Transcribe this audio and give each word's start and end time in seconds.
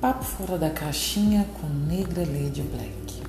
Papo 0.00 0.24
fora 0.24 0.56
da 0.56 0.70
caixinha 0.70 1.44
com 1.60 1.66
Negra 1.66 2.24
Lady 2.24 2.62
Black. 2.62 3.20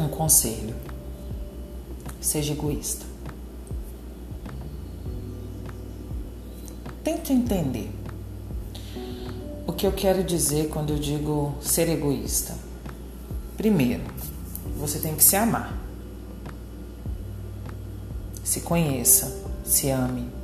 Um 0.00 0.08
conselho: 0.08 0.74
seja 2.20 2.52
egoísta. 2.52 3.06
Tente 7.04 7.32
entender 7.32 7.88
o 9.64 9.72
que 9.72 9.86
eu 9.86 9.92
quero 9.92 10.24
dizer 10.24 10.68
quando 10.68 10.92
eu 10.92 10.98
digo 10.98 11.54
ser 11.60 11.88
egoísta. 11.88 12.58
Primeiro, 13.56 14.02
você 14.76 14.98
tem 14.98 15.14
que 15.14 15.22
se 15.22 15.36
amar. 15.36 15.78
Se 18.42 18.60
conheça, 18.62 19.40
se 19.64 19.88
ame 19.88 20.41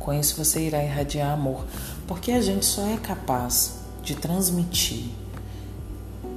com 0.00 0.14
isso 0.14 0.34
você 0.34 0.66
irá 0.66 0.82
irradiar 0.82 1.30
amor, 1.30 1.64
porque 2.08 2.32
a 2.32 2.40
gente 2.40 2.64
só 2.64 2.84
é 2.86 2.96
capaz 2.96 3.80
de 4.02 4.16
transmitir 4.16 5.10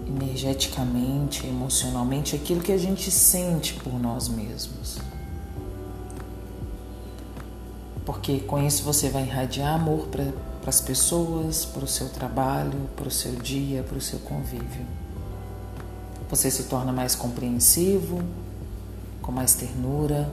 energeticamente, 0.05 1.47
emocionalmente 1.47 2.35
aquilo 2.35 2.61
que 2.61 2.73
a 2.73 2.77
gente 2.77 3.09
sente 3.09 3.73
por 3.75 3.99
nós 3.99 4.27
mesmos. 4.27 4.99
Porque 8.05 8.41
com 8.41 8.59
isso 8.59 8.83
você 8.83 9.09
vai 9.09 9.23
irradiar 9.23 9.73
amor 9.73 10.07
para 10.07 10.25
as 10.67 10.81
pessoas, 10.81 11.63
para 11.63 11.85
o 11.85 11.87
seu 11.87 12.09
trabalho, 12.09 12.89
para 12.97 13.07
o 13.07 13.11
seu 13.11 13.33
dia, 13.33 13.81
para 13.81 13.97
o 13.97 14.01
seu 14.01 14.19
convívio. 14.19 14.85
Você 16.29 16.51
se 16.51 16.63
torna 16.63 16.91
mais 16.91 17.15
compreensivo, 17.15 18.21
com 19.21 19.31
mais 19.31 19.53
ternura, 19.53 20.29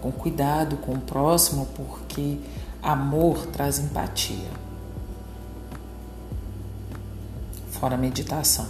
com 0.00 0.12
cuidado 0.12 0.76
com 0.76 0.92
o 0.92 1.00
próximo, 1.00 1.66
porque 1.74 2.38
Amor 2.82 3.46
traz 3.46 3.78
empatia. 3.78 4.50
Fora 7.72 7.96
a 7.96 7.98
meditação. 7.98 8.68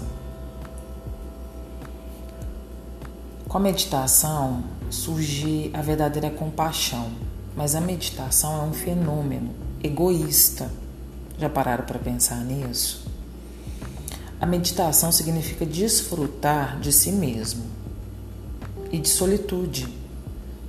Com 3.46 3.58
a 3.58 3.60
meditação 3.60 4.64
surge 4.90 5.70
a 5.74 5.82
verdadeira 5.82 6.30
compaixão, 6.30 7.10
mas 7.54 7.74
a 7.74 7.80
meditação 7.80 8.60
é 8.60 8.64
um 8.64 8.72
fenômeno 8.72 9.50
egoísta. 9.82 10.70
Já 11.38 11.50
pararam 11.50 11.84
para 11.84 11.98
pensar 11.98 12.42
nisso? 12.44 13.06
A 14.40 14.46
meditação 14.46 15.12
significa 15.12 15.66
desfrutar 15.66 16.80
de 16.80 16.92
si 16.92 17.12
mesmo 17.12 17.64
e 18.90 18.98
de 18.98 19.08
solitude, 19.08 19.86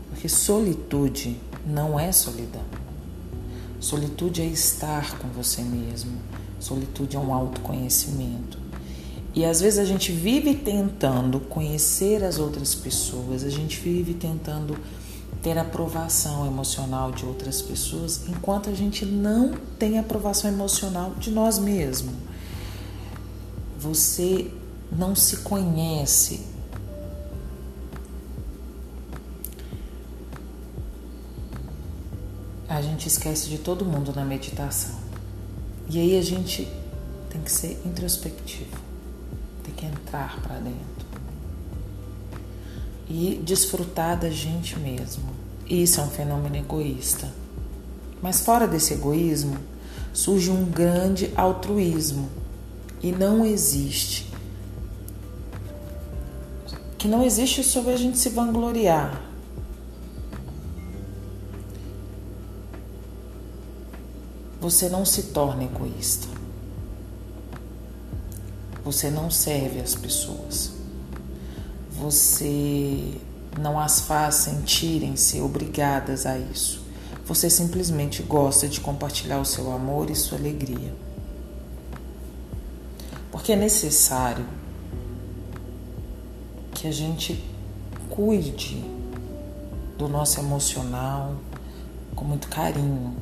porque 0.10 0.28
solitude 0.28 1.40
não 1.66 2.00
é 2.00 2.12
solidão. 2.12 2.79
Solitude 3.80 4.42
é 4.42 4.46
estar 4.46 5.18
com 5.18 5.28
você 5.30 5.62
mesmo. 5.62 6.20
Solitude 6.60 7.16
é 7.16 7.20
um 7.20 7.34
autoconhecimento. 7.34 8.58
E 9.34 9.46
às 9.46 9.62
vezes 9.62 9.80
a 9.80 9.86
gente 9.86 10.12
vive 10.12 10.56
tentando 10.56 11.40
conhecer 11.40 12.24
as 12.24 12.40
outras 12.40 12.76
pessoas, 12.76 13.44
a 13.44 13.50
gente 13.50 13.80
vive 13.80 14.14
tentando 14.14 14.78
ter 15.42 15.58
aprovação 15.58 16.46
emocional 16.46 17.12
de 17.12 17.26
outras 17.26 17.62
pessoas, 17.62 18.28
enquanto 18.28 18.70
a 18.70 18.74
gente 18.74 19.06
não 19.06 19.54
tem 19.78 19.98
aprovação 19.98 20.52
emocional 20.52 21.14
de 21.18 21.32
nós 21.32 21.58
mesmos. 21.58 22.16
Você 23.80 24.52
não 24.92 25.16
se 25.16 25.38
conhece, 25.38 26.42
gente 33.00 33.08
esquece 33.08 33.48
de 33.48 33.58
todo 33.58 33.86
mundo 33.86 34.12
na 34.14 34.26
meditação. 34.26 34.94
E 35.90 35.98
aí 35.98 36.20
a 36.20 36.22
gente 36.22 36.68
tem 37.30 37.42
que 37.42 37.50
ser 37.50 37.82
introspectivo, 37.86 38.78
tem 39.64 39.74
que 39.74 39.86
entrar 39.86 40.38
para 40.42 40.56
dentro 40.56 41.08
e 43.10 43.42
desfrutar 43.42 44.20
da 44.20 44.30
gente 44.30 44.78
mesmo. 44.78 45.24
Isso 45.66 46.02
é 46.02 46.04
um 46.04 46.10
fenômeno 46.10 46.58
egoísta. 46.58 47.32
Mas 48.22 48.42
fora 48.42 48.68
desse 48.68 48.94
egoísmo 48.94 49.58
surge 50.12 50.52
um 50.52 50.66
grande 50.66 51.32
altruísmo 51.38 52.30
e 53.02 53.14
não 53.14 53.46
existe. 53.46 54.30
Que 56.98 57.08
não 57.08 57.24
existe 57.24 57.64
sobre 57.64 57.94
a 57.94 57.98
gente 57.98 58.18
se 58.18 58.28
vangloriar, 58.28 59.29
você 64.60 64.90
não 64.90 65.06
se 65.06 65.24
torna 65.24 65.64
egoísta. 65.64 66.28
Você 68.84 69.10
não 69.10 69.32
serve 69.32 69.80
as 69.80 69.96
pessoas. 69.96 70.72
Você 71.92 73.14
não 73.58 73.80
as 73.80 74.02
faz 74.02 74.36
sentirem-se 74.36 75.40
obrigadas 75.42 76.26
a 76.26 76.38
isso. 76.38 76.82
Você 77.26 77.50
simplesmente 77.50 78.24
gosta 78.24 78.68
de 78.68 78.82
compartilhar 78.82 79.40
o 79.40 79.46
seu 79.46 79.72
amor 79.72 80.10
e 80.10 80.16
sua 80.16 80.38
alegria. 80.38 80.94
Porque 83.32 83.54
é 83.54 83.56
necessário 83.56 84.46
que 86.74 86.88
a 86.88 86.92
gente 86.92 87.44
cuide 88.10 88.84
do 89.98 90.08
nosso 90.08 90.40
emocional 90.40 91.36
com 92.16 92.26
muito 92.26 92.48
carinho, 92.48 93.16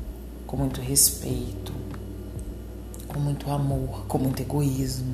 com 0.48 0.56
muito 0.56 0.80
respeito, 0.80 1.74
com 3.06 3.20
muito 3.20 3.52
amor, 3.52 4.06
com 4.08 4.18
muito 4.18 4.42
egoísmo. 4.42 5.14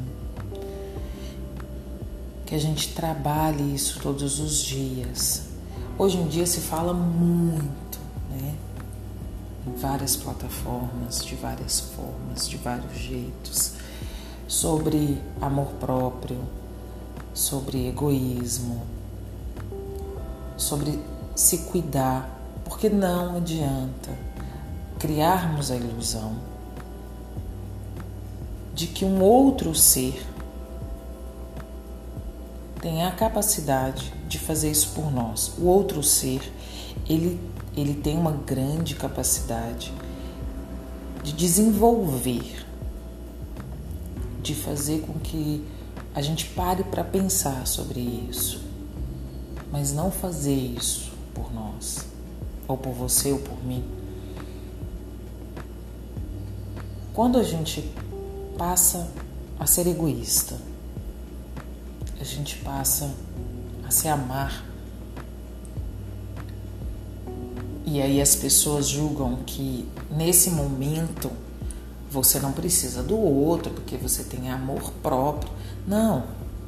Que 2.46 2.54
a 2.54 2.60
gente 2.60 2.94
trabalhe 2.94 3.74
isso 3.74 4.00
todos 4.00 4.40
os 4.40 4.62
dias. 4.62 5.48
Hoje 5.98 6.18
em 6.18 6.28
dia 6.28 6.46
se 6.46 6.62
fala 6.62 6.94
muito, 6.94 8.00
né? 8.30 8.56
Em 9.66 9.74
várias 9.74 10.16
plataformas, 10.16 11.26
de 11.26 11.36
várias 11.36 11.80
formas, 11.80 12.48
de 12.48 12.58
vários 12.58 12.96
jeitos, 12.96 13.74
sobre 14.48 15.20
amor 15.42 15.68
próprio, 15.80 16.40
sobre 17.34 17.88
egoísmo, 17.88 18.84
sobre 20.56 21.00
se 21.36 21.60
cuidar, 21.60 22.40
porque 22.66 22.88
não 22.88 23.38
adianta 23.38 24.12
criarmos 25.03 25.69
a 25.69 25.75
ilusão 25.75 26.38
de 28.74 28.88
que 28.88 29.03
um 29.03 29.22
outro 29.22 29.75
ser 29.75 30.25
tem 32.80 33.03
a 33.03 33.12
capacidade 33.12 34.13
de 34.30 34.40
fazer 34.40 34.72
isso 34.72 34.94
por 34.96 35.12
nós. 35.12 35.58
O 35.58 35.66
outro 35.66 36.02
ser, 36.02 36.53
ele, 37.09 37.38
ele 37.75 37.96
tem 37.96 38.18
uma 38.18 38.31
grande 38.31 38.96
capacidade 38.96 39.94
de 41.22 41.34
desenvolver, 41.34 42.66
de 44.42 44.56
fazer 44.56 45.02
com 45.02 45.19
que 45.19 45.68
a 46.16 46.22
gente 46.22 46.46
pare 46.46 46.86
para 46.86 47.03
pensar 47.03 47.68
sobre 47.68 48.00
isso, 48.00 48.63
mas 49.69 49.92
não 49.92 50.09
fazer 50.09 50.56
isso 50.56 51.12
por 51.34 51.53
nós, 51.53 52.06
ou 52.66 52.78
por 52.78 52.94
você 52.94 53.34
ou 53.34 53.40
por 53.40 53.62
mim. 53.66 53.84
Quando 57.13 57.38
a 57.38 57.44
gente 57.44 57.88
passa 58.57 59.07
a 59.59 59.68
ser 59.68 59.85
egoísta, 59.85 60.59
a 62.19 62.24
gente 62.24 62.57
passa 62.57 63.13
a 63.88 63.91
se 63.91 64.07
amar. 64.07 64.66
E 67.86 68.01
aí 68.01 68.19
as 68.19 68.36
pessoas 68.36 68.88
julgam 68.88 69.36
que 69.45 69.88
nesse 70.10 70.50
momento 70.50 71.30
você 72.10 72.39
não 72.39 72.51
precisa 72.51 73.04
do 73.04 73.16
outro 73.16 73.71
porque 73.71 73.95
você 73.95 74.24
tem 74.24 74.50
amor 74.50 74.92
próprio. 75.04 75.51
Não, 75.88 76.24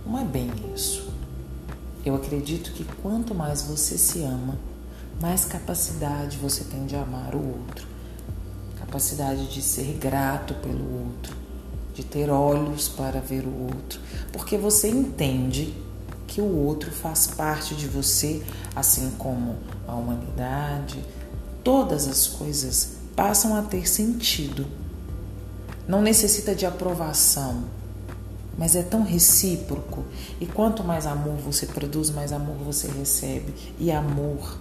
não 0.06 0.20
é 0.20 0.24
bem 0.24 0.52
isso. 0.76 1.10
Eu 2.06 2.14
acredito 2.14 2.72
que 2.72 2.84
quanto 3.02 3.34
mais 3.34 3.64
você 3.64 3.98
se 3.98 4.22
ama, 4.22 4.56
mais 5.20 5.44
capacidade 5.44 6.38
você 6.38 6.64
tem 6.64 6.86
de 6.86 6.96
amar 6.96 7.34
o 7.34 7.40
outro 7.40 7.95
capacidade 8.96 9.48
de 9.48 9.62
ser 9.62 9.98
grato 10.00 10.54
pelo 10.56 11.00
outro, 11.00 11.36
de 11.94 12.02
ter 12.02 12.30
olhos 12.30 12.88
para 12.88 13.20
ver 13.20 13.46
o 13.46 13.64
outro, 13.64 14.00
porque 14.32 14.58
você 14.58 14.90
entende 14.90 15.76
que 16.26 16.40
o 16.40 16.66
outro 16.66 16.92
faz 16.92 17.28
parte 17.28 17.76
de 17.76 17.88
você, 17.88 18.42
assim 18.74 19.12
como 19.18 19.58
a 19.86 19.94
humanidade, 19.96 21.04
todas 21.62 22.08
as 22.08 22.26
coisas 22.26 22.94
passam 23.16 23.54
a 23.56 23.62
ter 23.62 23.86
sentido. 23.88 24.66
Não 25.86 26.02
necessita 26.02 26.56
de 26.56 26.66
aprovação, 26.66 27.66
mas 28.58 28.78
é 28.78 28.82
tão 28.82 29.04
recíproco. 29.04 30.06
E 30.40 30.46
quanto 30.46 30.86
mais 30.86 31.06
amor 31.06 31.36
você 31.36 31.66
produz, 31.66 32.10
mais 32.10 32.32
amor 32.32 32.56
você 32.64 32.88
recebe. 32.88 33.54
E 33.78 33.92
amor 33.92 34.58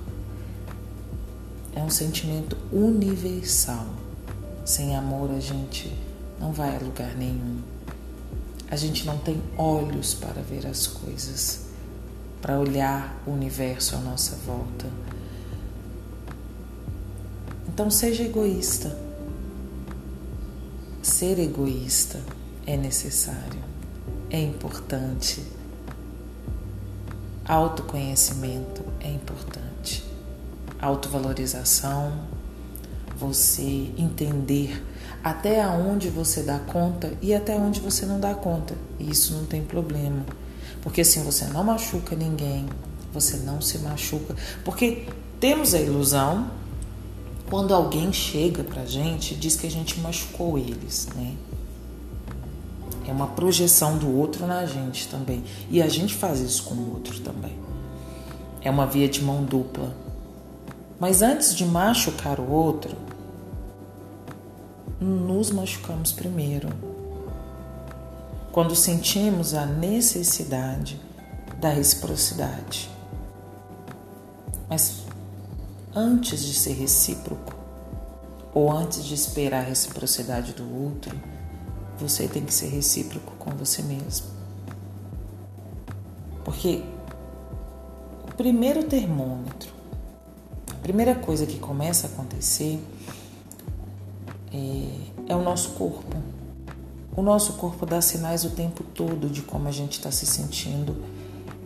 é 1.74 1.80
um 1.80 1.90
sentimento 1.90 2.56
universal. 2.72 4.03
Sem 4.64 4.96
amor 4.96 5.30
a 5.30 5.40
gente 5.40 5.92
não 6.40 6.50
vai 6.52 6.74
a 6.74 6.78
lugar 6.80 7.14
nenhum. 7.16 7.60
A 8.70 8.76
gente 8.76 9.04
não 9.04 9.18
tem 9.18 9.42
olhos 9.58 10.14
para 10.14 10.40
ver 10.40 10.66
as 10.66 10.86
coisas, 10.86 11.66
para 12.40 12.58
olhar 12.58 13.22
o 13.26 13.30
universo 13.30 13.94
à 13.94 13.98
nossa 13.98 14.36
volta. 14.36 14.86
Então 17.68 17.90
seja 17.90 18.22
egoísta. 18.22 18.96
Ser 21.02 21.38
egoísta 21.38 22.20
é 22.66 22.76
necessário, 22.76 23.62
é 24.30 24.40
importante. 24.40 25.42
Autoconhecimento 27.44 28.82
é 29.00 29.10
importante. 29.10 30.02
Autovalorização, 30.80 32.26
você 33.28 33.90
entender 33.96 34.84
até 35.22 35.62
aonde 35.62 36.10
você 36.10 36.42
dá 36.42 36.58
conta 36.58 37.12
e 37.22 37.34
até 37.34 37.56
onde 37.56 37.80
você 37.80 38.04
não 38.04 38.20
dá 38.20 38.34
conta. 38.34 38.74
E 38.98 39.10
isso 39.10 39.34
não 39.34 39.46
tem 39.46 39.62
problema. 39.62 40.24
Porque 40.82 41.00
assim 41.00 41.22
você 41.22 41.46
não 41.46 41.64
machuca 41.64 42.14
ninguém, 42.14 42.66
você 43.12 43.38
não 43.38 43.60
se 43.60 43.78
machuca. 43.78 44.36
Porque 44.64 45.06
temos 45.40 45.72
a 45.72 45.80
ilusão 45.80 46.50
quando 47.48 47.74
alguém 47.74 48.12
chega 48.12 48.64
pra 48.64 48.84
gente 48.84 49.34
diz 49.34 49.56
que 49.56 49.66
a 49.66 49.70
gente 49.70 50.00
machucou 50.00 50.58
eles, 50.58 51.08
né? 51.14 51.34
É 53.06 53.12
uma 53.12 53.28
projeção 53.28 53.98
do 53.98 54.14
outro 54.16 54.46
na 54.46 54.64
gente 54.64 55.08
também. 55.08 55.44
E 55.70 55.82
a 55.82 55.88
gente 55.88 56.14
faz 56.14 56.40
isso 56.40 56.64
com 56.64 56.74
o 56.74 56.94
outro 56.94 57.20
também. 57.20 57.52
É 58.62 58.70
uma 58.70 58.86
via 58.86 59.08
de 59.08 59.22
mão 59.22 59.44
dupla. 59.44 59.94
Mas 60.98 61.20
antes 61.20 61.54
de 61.54 61.66
machucar 61.66 62.40
o 62.40 62.50
outro, 62.50 62.96
nos 65.04 65.50
machucamos 65.50 66.12
primeiro. 66.12 66.70
Quando 68.50 68.74
sentimos 68.74 69.52
a 69.52 69.66
necessidade 69.66 70.98
da 71.60 71.68
reciprocidade. 71.68 72.90
Mas 74.68 75.02
antes 75.94 76.40
de 76.40 76.54
ser 76.54 76.72
recíproco, 76.72 77.54
ou 78.54 78.70
antes 78.72 79.04
de 79.04 79.14
esperar 79.14 79.64
a 79.64 79.68
reciprocidade 79.68 80.52
do 80.52 80.84
outro, 80.84 81.14
você 81.98 82.26
tem 82.26 82.44
que 82.44 82.54
ser 82.54 82.68
recíproco 82.68 83.32
com 83.38 83.50
você 83.50 83.82
mesmo. 83.82 84.26
Porque 86.44 86.82
o 88.28 88.34
primeiro 88.36 88.84
termômetro, 88.84 89.72
a 90.70 90.74
primeira 90.76 91.14
coisa 91.14 91.44
que 91.44 91.58
começa 91.58 92.06
a 92.06 92.10
acontecer 92.10 92.80
é, 94.54 95.32
é 95.32 95.36
o 95.36 95.42
nosso 95.42 95.70
corpo. 95.70 96.16
O 97.16 97.22
nosso 97.22 97.54
corpo 97.54 97.84
dá 97.84 98.00
sinais 98.00 98.44
o 98.44 98.50
tempo 98.50 98.84
todo 98.84 99.28
de 99.28 99.42
como 99.42 99.66
a 99.66 99.72
gente 99.72 99.92
está 99.92 100.10
se 100.10 100.26
sentindo 100.26 100.96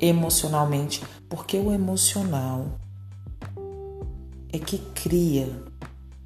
emocionalmente, 0.00 1.02
porque 1.28 1.58
o 1.58 1.72
emocional 1.72 2.66
é 4.52 4.58
que 4.58 4.78
cria 4.94 5.50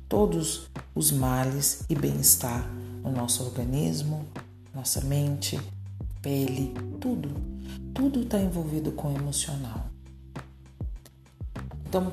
todos 0.09 0.69
os 0.95 1.11
males 1.11 1.85
e 1.89 1.95
bem-estar 1.95 2.69
no 3.03 3.11
nosso 3.11 3.43
organismo, 3.43 4.25
nossa 4.75 5.01
mente, 5.01 5.59
pele, 6.21 6.75
tudo. 7.01 7.31
Tudo 7.95 8.23
está 8.23 8.39
envolvido 8.39 8.93
com 8.93 9.13
o 9.13 9.17
emocional. 9.17 9.87
Então, 11.87 12.13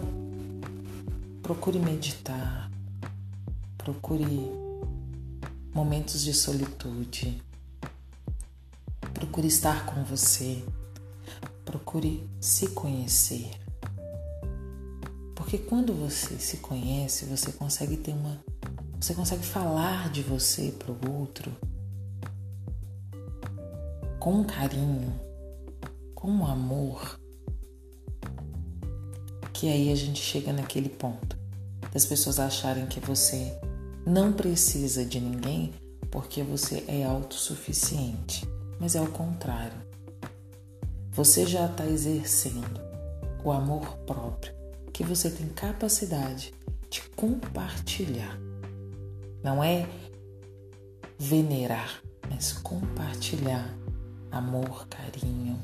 procure 1.42 1.80
meditar, 1.80 2.70
procure 3.80 4.52
momentos 5.74 6.22
de 6.22 6.34
solitude, 6.34 7.42
procure 9.14 9.48
estar 9.48 9.86
com 9.86 10.04
você, 10.04 10.64
procure 11.64 12.30
se 12.40 12.68
conhecer. 12.70 13.50
Porque 15.34 15.58
quando 15.58 15.94
você 15.94 16.38
se 16.38 16.58
conhece, 16.58 17.26
você 17.26 17.52
consegue 17.54 17.98
ter 17.98 18.12
uma 18.12 18.38
você 19.00 19.14
consegue 19.14 19.46
falar 19.46 20.10
de 20.12 20.22
você 20.22 20.74
para 20.78 20.92
o 20.92 21.20
outro 21.20 21.56
com 24.20 24.44
carinho, 24.44 25.18
com 26.14 26.46
amor, 26.46 27.18
que 29.54 29.70
aí 29.70 29.90
a 29.90 29.96
gente 29.96 30.22
chega 30.22 30.52
naquele 30.52 30.90
ponto 30.90 31.40
das 31.94 32.06
pessoas 32.06 32.40
acharem 32.40 32.86
que 32.86 33.00
você 33.00 33.58
não 34.06 34.32
precisa 34.34 35.06
de 35.06 35.20
ninguém 35.20 35.74
porque 36.12 36.44
você 36.44 36.84
é 36.88 37.04
autossuficiente. 37.04 38.48
Mas 38.80 38.96
é 38.96 39.02
o 39.02 39.12
contrário. 39.12 39.78
Você 41.12 41.46
já 41.46 41.66
está 41.66 41.86
exercendo 41.86 42.80
o 43.44 43.52
amor 43.52 43.98
próprio 44.06 44.54
que 44.94 45.04
você 45.04 45.30
tem 45.30 45.48
capacidade 45.50 46.54
de 46.90 47.02
compartilhar. 47.16 48.40
Não 49.44 49.64
é 49.64 49.88
venerar, 51.18 52.02
mas 52.30 52.54
compartilhar 52.54 53.78
amor, 54.32 54.88
carinho, 54.88 55.62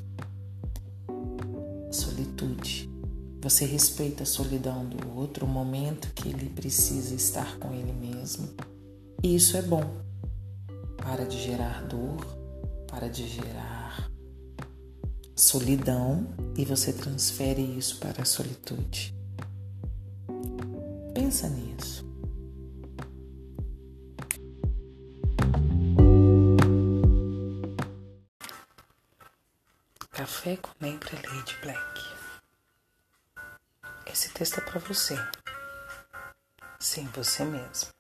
Você 3.46 3.64
respeita 3.64 4.24
a 4.24 4.26
solidão 4.26 4.84
do 4.84 5.16
outro, 5.16 5.46
o 5.46 5.48
momento 5.48 6.12
que 6.16 6.30
ele 6.30 6.50
precisa 6.50 7.14
estar 7.14 7.60
com 7.60 7.72
ele 7.72 7.94
mesmo. 7.94 8.50
E 9.22 9.36
isso 9.36 9.56
é 9.56 9.62
bom. 9.62 9.84
Para 10.98 11.26
de 11.26 11.40
gerar 11.40 11.84
dor, 11.84 12.26
para 12.88 13.08
de 13.08 13.28
gerar 13.28 14.10
solidão 15.36 16.28
e 16.58 16.66
você 16.66 16.92
transfere 16.92 17.62
isso 17.62 18.00
para 18.00 18.24
a 18.24 18.26
solitude. 18.26 19.14
Pensa 21.14 21.48
nisso. 21.48 22.04
Café 30.10 30.58
com 30.58 30.72
Negra 30.82 31.16
Lady 31.30 31.56
Black. 31.62 32.15
Esse 34.06 34.30
texto 34.30 34.60
é 34.60 34.62
para 34.62 34.80
você. 34.80 35.16
Sim, 36.80 37.06
você 37.08 37.44
mesmo. 37.44 37.92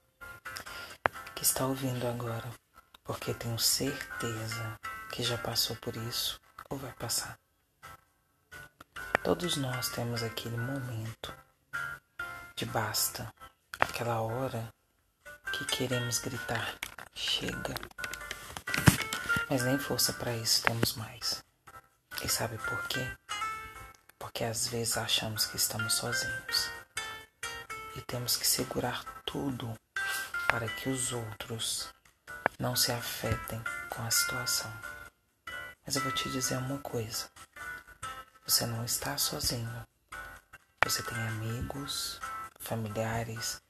Que 1.35 1.43
está 1.43 1.65
ouvindo 1.65 2.07
agora. 2.07 2.49
Porque 3.03 3.33
tenho 3.33 3.59
certeza 3.59 4.79
que 5.11 5.23
já 5.23 5.37
passou 5.37 5.75
por 5.77 5.95
isso 5.95 6.39
ou 6.69 6.77
vai 6.77 6.93
passar. 6.93 7.37
Todos 9.23 9.57
nós 9.57 9.89
temos 9.89 10.21
aquele 10.21 10.57
momento 10.57 11.33
de 12.55 12.65
basta, 12.65 13.33
aquela 13.79 14.21
hora 14.21 14.73
que 15.51 15.65
queremos 15.65 16.19
gritar: 16.19 16.75
chega. 17.13 17.73
Mas 19.49 19.63
nem 19.63 19.77
força 19.77 20.13
para 20.13 20.35
isso 20.35 20.63
temos 20.63 20.93
mais. 20.93 21.43
E 22.23 22.29
sabe 22.29 22.57
por 22.57 22.87
quê? 22.87 23.05
Porque 24.35 24.43
às 24.43 24.67
vezes 24.67 24.97
achamos 24.97 25.45
que 25.45 25.55
estamos 25.55 25.93
sozinhos 25.93 26.69
e 27.95 28.01
temos 28.01 28.35
que 28.35 28.45
segurar 28.45 29.01
tudo 29.25 29.73
para 30.49 30.67
que 30.67 30.89
os 30.89 31.13
outros 31.13 31.87
não 32.59 32.75
se 32.75 32.91
afetem 32.91 33.63
com 33.89 34.01
a 34.01 34.11
situação. 34.11 34.69
Mas 35.85 35.95
eu 35.95 36.01
vou 36.01 36.11
te 36.11 36.29
dizer 36.29 36.57
uma 36.57 36.79
coisa: 36.79 37.29
você 38.45 38.65
não 38.65 38.83
está 38.83 39.17
sozinho. 39.17 39.87
Você 40.83 41.01
tem 41.01 41.17
amigos, 41.29 42.19
familiares, 42.59 43.61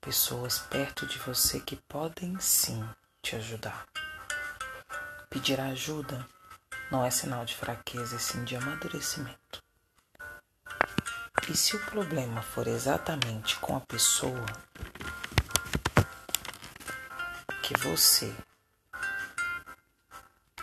pessoas 0.00 0.58
perto 0.58 1.06
de 1.06 1.20
você 1.20 1.60
que 1.60 1.76
podem 1.88 2.36
sim 2.40 2.84
te 3.22 3.36
ajudar. 3.36 3.86
Pedir 5.28 5.60
ajuda 5.60 6.26
não 6.90 7.04
é 7.04 7.12
sinal 7.12 7.44
de 7.44 7.54
fraqueza, 7.54 8.16
é 8.16 8.18
sim 8.18 8.42
de 8.42 8.56
amadurecimento. 8.56 9.69
E 11.48 11.56
se 11.56 11.74
o 11.74 11.84
problema 11.86 12.42
for 12.42 12.66
exatamente 12.66 13.56
com 13.56 13.76
a 13.76 13.80
pessoa 13.80 14.46
que 17.62 17.76
você, 17.78 18.32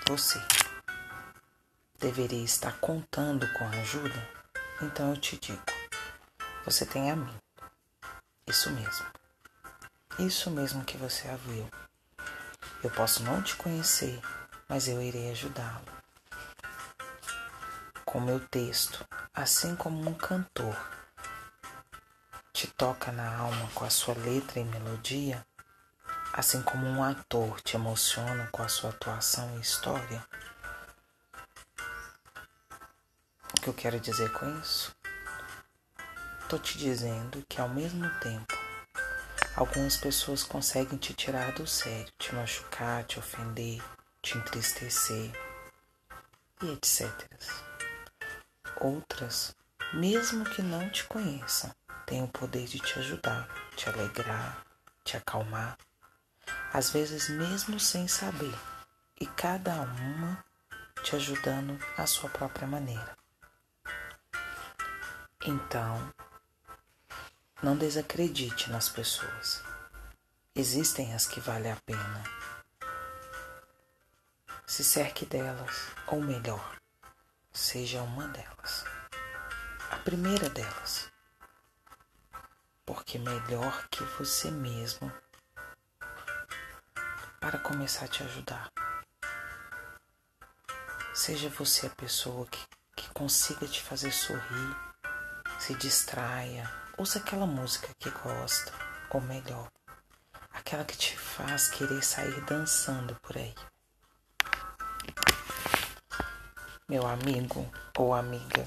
você 0.07 0.41
deveria 1.99 2.43
estar 2.43 2.79
contando 2.79 3.45
com 3.53 3.65
a 3.65 3.69
ajuda, 3.81 4.29
então 4.81 5.09
eu 5.09 5.17
te 5.17 5.37
digo, 5.37 5.61
você 6.63 6.85
tem 6.85 7.11
a 7.11 7.15
mim. 7.15 7.35
Isso 8.47 8.69
mesmo. 8.71 9.05
Isso 10.19 10.49
mesmo 10.49 10.85
que 10.85 10.97
você 10.97 11.29
ouviu. 11.29 11.67
Eu 12.83 12.89
posso 12.91 13.23
não 13.23 13.41
te 13.41 13.55
conhecer, 13.55 14.21
mas 14.69 14.87
eu 14.87 15.01
irei 15.01 15.31
ajudá-lo 15.31 15.96
com 18.07 18.19
meu 18.19 18.39
texto, 18.39 19.05
assim 19.31 19.75
como 19.75 20.09
um 20.09 20.13
cantor 20.15 20.75
te 22.51 22.65
toca 22.65 23.11
na 23.11 23.37
alma 23.37 23.69
com 23.75 23.85
a 23.85 23.89
sua 23.91 24.15
letra 24.15 24.59
e 24.59 24.63
melodia, 24.63 25.45
Assim 26.37 26.61
como 26.61 26.85
um 26.85 27.03
ator 27.03 27.59
te 27.61 27.75
emociona 27.75 28.47
com 28.51 28.61
a 28.61 28.67
sua 28.67 28.91
atuação 28.91 29.57
e 29.57 29.61
história. 29.61 30.23
O 33.57 33.61
que 33.61 33.67
eu 33.67 33.73
quero 33.73 33.99
dizer 33.99 34.31
com 34.33 34.59
isso? 34.59 34.95
Tô 36.47 36.59
te 36.59 36.77
dizendo 36.77 37.43
que 37.49 37.59
ao 37.59 37.67
mesmo 37.67 38.07
tempo, 38.19 38.55
algumas 39.55 39.97
pessoas 39.97 40.43
conseguem 40.43 40.99
te 40.99 41.13
tirar 41.13 41.53
do 41.53 41.65
sério, 41.65 42.13
te 42.19 42.35
machucar, 42.35 43.03
te 43.05 43.17
ofender, 43.17 43.83
te 44.21 44.37
entristecer 44.37 45.31
e 46.61 46.71
etc. 46.71 47.66
Outras, 48.79 49.55
mesmo 49.93 50.45
que 50.45 50.61
não 50.61 50.89
te 50.89 51.03
conheçam, 51.05 51.73
têm 52.05 52.23
o 52.23 52.27
poder 52.27 52.65
de 52.65 52.79
te 52.79 52.99
ajudar, 52.99 53.47
te 53.75 53.89
alegrar, 53.89 54.63
te 55.03 55.17
acalmar 55.17 55.77
às 56.73 56.89
vezes 56.89 57.29
mesmo 57.29 57.79
sem 57.79 58.07
saber, 58.07 58.53
e 59.19 59.25
cada 59.25 59.73
uma 59.73 60.43
te 61.03 61.15
ajudando 61.15 61.79
à 61.97 62.05
sua 62.05 62.29
própria 62.29 62.67
maneira. 62.67 63.17
Então, 65.45 66.13
não 67.63 67.77
desacredite 67.77 68.69
nas 68.69 68.89
pessoas. 68.89 69.63
Existem 70.53 71.13
as 71.13 71.25
que 71.25 71.39
valem 71.39 71.71
a 71.71 71.77
pena. 71.85 72.23
Se 74.65 74.83
cerque 74.83 75.25
delas, 75.25 75.87
ou 76.07 76.21
melhor, 76.21 76.75
seja 77.57 78.03
uma 78.03 78.27
delas. 78.27 78.85
A 79.89 79.97
primeira 79.97 80.47
delas. 80.47 81.11
Porque 82.85 83.17
melhor 83.17 83.87
que 83.89 84.03
você 84.03 84.51
mesmo 84.51 85.11
para 87.39 87.57
começar 87.57 88.05
a 88.05 88.07
te 88.07 88.21
ajudar. 88.23 88.71
Seja 91.15 91.49
você 91.49 91.87
a 91.87 91.89
pessoa 91.89 92.45
que, 92.45 92.63
que 92.95 93.09
consiga 93.09 93.67
te 93.67 93.81
fazer 93.81 94.11
sorrir, 94.11 94.75
se 95.59 95.73
distraia, 95.75 96.71
ouça 96.95 97.17
aquela 97.17 97.47
música 97.47 97.89
que 97.97 98.11
gosta, 98.11 98.71
ou 99.09 99.19
melhor, 99.21 99.71
aquela 100.51 100.85
que 100.85 100.95
te 100.95 101.17
faz 101.17 101.69
querer 101.69 102.03
sair 102.03 102.39
dançando 102.45 103.15
por 103.15 103.35
aí. 103.35 103.55
Meu 106.89 107.05
amigo 107.05 107.69
ou 107.97 108.13
amiga, 108.13 108.65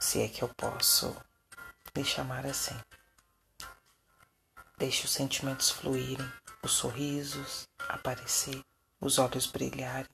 se 0.00 0.20
é 0.20 0.26
que 0.26 0.42
eu 0.42 0.48
posso 0.56 1.16
lhe 1.94 2.04
chamar 2.04 2.44
assim. 2.44 2.74
Deixe 4.76 5.04
os 5.04 5.12
sentimentos 5.12 5.70
fluírem, 5.70 6.28
os 6.60 6.72
sorrisos 6.72 7.68
aparecer, 7.88 8.60
os 9.00 9.20
olhos 9.20 9.46
brilharem. 9.46 10.10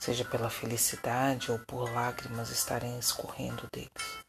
Seja 0.00 0.24
pela 0.24 0.50
felicidade 0.50 1.52
ou 1.52 1.60
por 1.60 1.88
lágrimas 1.88 2.50
estarem 2.50 2.98
escorrendo 2.98 3.68
deles. 3.72 4.24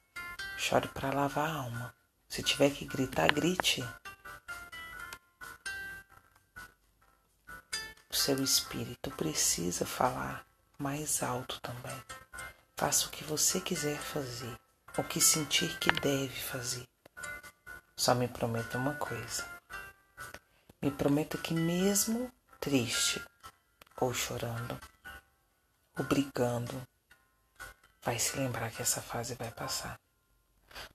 Chore 0.55 0.87
para 0.89 1.11
lavar 1.11 1.49
a 1.49 1.53
alma. 1.63 1.95
Se 2.27 2.43
tiver 2.43 2.69
que 2.69 2.85
gritar, 2.85 3.33
grite. 3.33 3.83
Seu 8.29 8.43
espírito 8.43 9.09
precisa 9.09 9.87
falar 9.87 10.45
mais 10.77 11.23
alto 11.23 11.59
também. 11.61 11.99
Faça 12.77 13.07
o 13.07 13.09
que 13.09 13.23
você 13.23 13.59
quiser 13.59 13.97
fazer, 13.97 14.55
o 14.95 15.03
que 15.03 15.19
sentir 15.19 15.79
que 15.79 15.91
deve 15.91 16.39
fazer. 16.39 16.87
Só 17.97 18.13
me 18.13 18.27
prometa 18.27 18.77
uma 18.77 18.93
coisa. 18.93 19.43
Me 20.79 20.91
prometa 20.91 21.39
que 21.39 21.55
mesmo 21.55 22.31
triste 22.59 23.19
ou 23.99 24.13
chorando 24.13 24.79
ou 25.97 26.05
brigando, 26.05 26.87
vai 28.03 28.19
se 28.19 28.37
lembrar 28.37 28.69
que 28.69 28.83
essa 28.83 29.01
fase 29.01 29.33
vai 29.33 29.49
passar. 29.49 29.99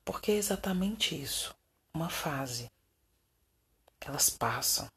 Porque 0.04 0.30
é 0.30 0.36
exatamente 0.36 1.20
isso, 1.20 1.52
uma 1.92 2.08
fase. 2.08 2.70
Elas 4.00 4.30
passam. 4.30 4.88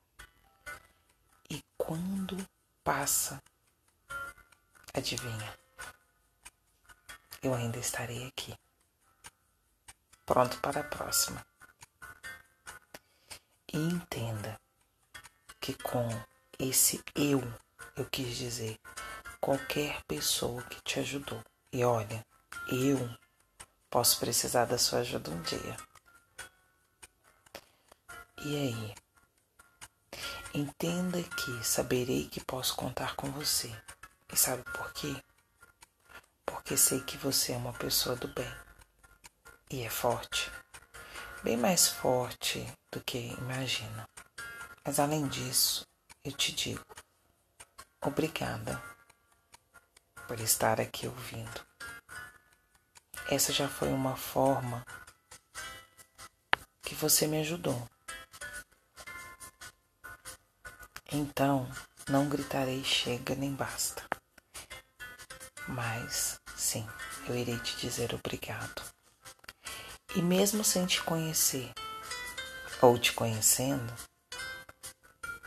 Quando 1.87 2.45
passa, 2.83 3.41
adivinha? 4.93 5.57
Eu 7.41 7.53
ainda 7.53 7.77
estarei 7.79 8.27
aqui. 8.27 8.53
Pronto 10.25 10.59
para 10.59 10.81
a 10.81 10.83
próxima. 10.83 11.47
E 13.71 13.77
entenda 13.77 14.59
que 15.61 15.75
com 15.75 16.09
esse 16.59 17.01
eu, 17.15 17.41
eu 17.95 18.05
quis 18.09 18.35
dizer 18.35 18.77
qualquer 19.39 20.03
pessoa 20.03 20.61
que 20.63 20.81
te 20.81 20.99
ajudou. 20.99 21.41
E 21.71 21.85
olha, 21.85 22.21
eu 22.69 23.17
posso 23.89 24.19
precisar 24.19 24.65
da 24.65 24.77
sua 24.77 24.99
ajuda 24.99 25.31
um 25.31 25.41
dia. 25.41 25.77
E 28.43 28.57
aí? 28.57 29.06
Entenda 30.53 31.21
que 31.21 31.63
saberei 31.63 32.27
que 32.27 32.43
posso 32.43 32.75
contar 32.75 33.15
com 33.15 33.31
você. 33.31 33.73
E 34.31 34.37
sabe 34.37 34.63
por 34.63 34.91
quê? 34.93 35.15
Porque 36.45 36.75
sei 36.75 37.01
que 37.01 37.17
você 37.17 37.53
é 37.53 37.57
uma 37.57 37.73
pessoa 37.73 38.15
do 38.15 38.27
bem. 38.27 38.51
E 39.69 39.83
é 39.83 39.89
forte 39.89 40.49
bem 41.47 41.55
mais 41.55 41.87
forte 41.87 42.65
do 42.91 42.99
que 43.01 43.33
imagina. 43.39 44.05
Mas 44.83 44.99
além 44.99 45.27
disso, 45.27 45.87
eu 46.21 46.31
te 46.33 46.51
digo, 46.51 46.85
obrigada 48.01 48.83
por 50.27 50.39
estar 50.41 50.81
aqui 50.81 51.07
ouvindo. 51.07 51.65
Essa 53.29 53.53
já 53.53 53.69
foi 53.69 53.87
uma 53.89 54.17
forma 54.17 54.85
que 56.81 56.93
você 56.95 57.27
me 57.27 57.39
ajudou. 57.39 57.87
Então, 61.17 61.67
não 62.07 62.29
gritarei 62.29 62.83
chega 62.83 63.33
nem 63.33 63.51
basta. 63.51 64.03
Mas, 65.67 66.39
sim, 66.55 66.87
eu 67.27 67.35
irei 67.35 67.57
te 67.57 67.75
dizer 67.77 68.13
obrigado. 68.13 68.83
E 70.15 70.21
mesmo 70.21 70.63
sem 70.63 70.85
te 70.85 71.01
conhecer, 71.01 71.73
ou 72.83 72.99
te 72.99 73.13
conhecendo, 73.13 73.91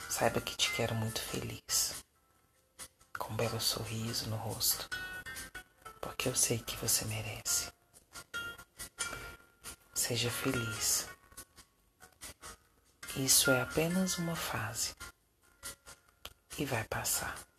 saiba 0.08 0.40
que 0.40 0.56
te 0.56 0.72
quero 0.72 0.92
muito 0.96 1.22
feliz, 1.22 2.02
com 3.16 3.32
um 3.32 3.36
belo 3.36 3.60
sorriso 3.60 4.28
no 4.28 4.36
rosto, 4.36 4.88
porque 6.00 6.28
eu 6.28 6.34
sei 6.34 6.58
que 6.58 6.76
você 6.78 7.04
merece. 7.04 7.72
Seja 9.94 10.32
feliz. 10.32 11.06
Isso 13.16 13.52
é 13.52 13.60
apenas 13.60 14.18
uma 14.18 14.34
fase 14.34 14.98
e 16.60 16.64
vai 16.66 16.84
passar. 16.84 17.49